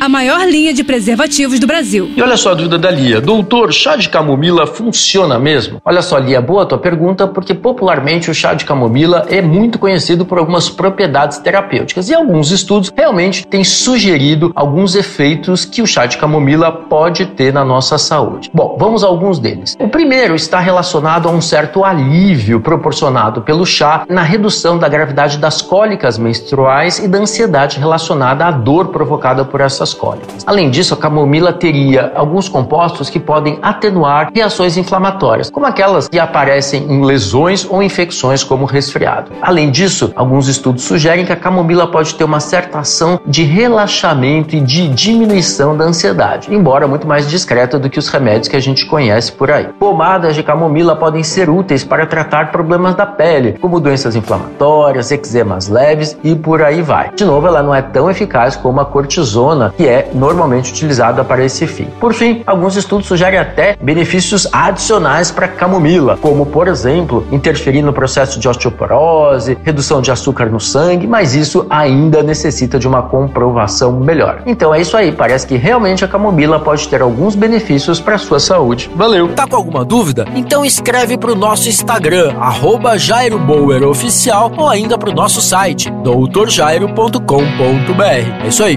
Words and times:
a 0.00 0.08
maior 0.08 0.46
linha 0.46 0.72
de 0.72 0.84
preservativos 0.84 1.58
do 1.58 1.66
Brasil. 1.66 2.10
E 2.16 2.22
olha 2.22 2.36
só 2.36 2.50
a 2.50 2.54
dúvida 2.54 2.78
da 2.78 2.90
Lia. 2.90 3.20
Doutor, 3.20 3.72
chá 3.72 3.96
de 3.96 4.08
camomila 4.08 4.66
funciona 4.66 5.38
mesmo? 5.38 5.80
Olha 5.84 6.02
só, 6.02 6.18
Lia, 6.18 6.40
boa 6.40 6.62
a 6.62 6.66
tua 6.66 6.78
pergunta, 6.78 7.26
porque 7.26 7.54
popularmente 7.54 8.30
o 8.30 8.34
chá 8.34 8.54
de 8.54 8.64
camomila 8.64 9.26
é 9.28 9.40
muito 9.40 9.78
conhecido 9.78 10.24
por 10.24 10.38
algumas 10.38 10.68
propriedades 10.68 11.38
terapêuticas 11.38 12.08
e 12.08 12.14
alguns 12.14 12.50
estudos 12.50 12.92
realmente 12.94 13.46
têm 13.46 13.64
sugerido 13.64 14.52
alguns 14.54 14.94
efeitos 14.94 15.64
que 15.64 15.80
o 15.80 15.86
chá 15.86 16.06
de 16.06 16.18
camomila 16.18 16.70
pode 16.70 17.26
ter 17.26 17.52
na 17.52 17.64
nossa 17.64 17.98
saúde. 17.98 18.50
Bom, 18.52 18.76
vamos 18.78 19.02
a 19.02 19.06
alguns 19.06 19.38
deles. 19.38 19.76
O 19.80 19.88
primeiro 19.88 20.34
está 20.34 20.60
relacionado 20.60 21.28
a 21.28 21.32
um 21.32 21.40
certo 21.40 21.84
alívio 21.84 22.60
proporcionado 22.60 23.42
pelo 23.42 23.64
chá 23.64 24.04
na 24.08 24.22
redução 24.22 24.78
da 24.78 24.88
gravidade 24.88 25.38
das 25.38 25.62
cólicas 25.62 26.18
menstruais 26.18 26.98
e 26.98 27.08
da 27.08 27.18
ansiedade 27.18 27.78
relacionada 27.78 28.44
à 28.44 28.50
dor 28.50 28.88
provocada 28.88 29.44
por 29.44 29.60
essas 29.60 29.85
essas 29.86 29.94
cólicas. 29.94 30.44
Além 30.46 30.70
disso, 30.70 30.94
a 30.94 30.96
camomila 30.96 31.52
teria 31.52 32.12
alguns 32.14 32.48
compostos 32.48 33.08
que 33.08 33.20
podem 33.20 33.58
atenuar 33.62 34.30
reações 34.34 34.76
inflamatórias, 34.76 35.48
como 35.48 35.66
aquelas 35.66 36.08
que 36.08 36.18
aparecem 36.18 36.82
em 36.84 37.04
lesões 37.04 37.66
ou 37.68 37.82
infecções 37.82 38.42
como 38.42 38.64
resfriado. 38.64 39.30
Além 39.40 39.70
disso, 39.70 40.12
alguns 40.16 40.48
estudos 40.48 40.82
sugerem 40.82 41.24
que 41.24 41.32
a 41.32 41.36
camomila 41.36 41.86
pode 41.86 42.14
ter 42.14 42.24
uma 42.24 42.40
certa 42.40 42.80
ação 42.80 43.20
de 43.26 43.44
relaxamento 43.44 44.56
e 44.56 44.60
de 44.60 44.88
diminuição 44.88 45.76
da 45.76 45.84
ansiedade, 45.84 46.52
embora 46.52 46.88
muito 46.88 47.06
mais 47.06 47.28
discreta 47.28 47.78
do 47.78 47.88
que 47.88 47.98
os 47.98 48.08
remédios 48.08 48.48
que 48.48 48.56
a 48.56 48.60
gente 48.60 48.86
conhece 48.86 49.30
por 49.32 49.50
aí. 49.50 49.68
Pomadas 49.78 50.34
de 50.34 50.42
camomila 50.42 50.96
podem 50.96 51.22
ser 51.22 51.48
úteis 51.48 51.84
para 51.84 52.06
tratar 52.06 52.50
problemas 52.50 52.94
da 52.94 53.06
pele, 53.06 53.56
como 53.60 53.80
doenças 53.80 54.16
inflamatórias, 54.16 55.12
eczemas 55.12 55.68
leves 55.68 56.16
e 56.24 56.34
por 56.34 56.62
aí 56.62 56.82
vai. 56.82 57.10
De 57.14 57.24
novo, 57.24 57.46
ela 57.46 57.62
não 57.62 57.74
é 57.74 57.82
tão 57.82 58.10
eficaz 58.10 58.56
como 58.56 58.80
a 58.80 58.84
cortisona, 58.96 59.74
que 59.76 59.86
é 59.86 60.10
normalmente 60.14 60.70
utilizada 60.70 61.24
para 61.24 61.44
esse 61.44 61.66
fim. 61.66 61.88
Por 62.00 62.14
fim, 62.14 62.42
alguns 62.46 62.76
estudos 62.76 63.06
sugerem 63.06 63.38
até 63.38 63.76
benefícios 63.80 64.48
adicionais 64.52 65.30
para 65.30 65.46
a 65.46 65.48
camomila, 65.48 66.18
como, 66.20 66.46
por 66.46 66.68
exemplo, 66.68 67.26
interferir 67.30 67.82
no 67.82 67.92
processo 67.92 68.40
de 68.40 68.48
osteoporose, 68.48 69.58
redução 69.62 70.00
de 70.00 70.10
açúcar 70.10 70.46
no 70.46 70.60
sangue, 70.60 71.06
mas 71.06 71.34
isso 71.34 71.66
ainda 71.68 72.22
necessita 72.22 72.78
de 72.78 72.88
uma 72.88 73.02
comprovação 73.02 73.92
melhor. 73.92 74.42
Então 74.46 74.74
é 74.74 74.80
isso 74.80 74.96
aí, 74.96 75.12
parece 75.12 75.46
que 75.46 75.56
realmente 75.56 76.04
a 76.04 76.08
camomila 76.08 76.58
pode 76.58 76.88
ter 76.88 77.02
alguns 77.02 77.34
benefícios 77.34 78.00
para 78.00 78.14
a 78.14 78.18
sua 78.18 78.40
saúde. 78.40 78.90
Valeu! 78.94 79.28
Tá 79.28 79.46
com 79.46 79.56
alguma 79.56 79.84
dúvida? 79.84 80.26
Então 80.34 80.64
escreve 80.64 81.18
para 81.18 81.32
o 81.32 81.34
nosso 81.34 81.68
Instagram, 81.68 82.34
arroba 82.38 82.98
Jairo 82.98 83.38
Bauer 83.38 83.86
Oficial, 83.86 84.50
ou 84.56 84.68
ainda 84.68 84.98
para 84.98 85.10
o 85.10 85.14
nosso 85.14 85.40
site, 85.40 85.90
doutorjairo.com.br. 85.90 88.44
É 88.44 88.48
isso 88.48 88.64
aí. 88.64 88.76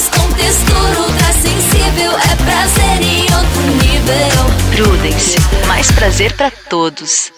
sabores 0.00 0.08
com 0.08 0.32
textura 0.32 1.00
ultra 1.00 1.32
sensível. 1.32 2.12
É 2.12 2.36
prazer 2.36 3.02
em 3.02 3.22
outro 3.34 3.62
nível. 3.82 4.50
Prudence, 4.74 5.36
mais 5.66 5.90
prazer 5.90 6.32
pra 6.34 6.50
todos. 6.50 7.32